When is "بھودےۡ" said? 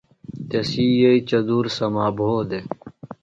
2.17-2.65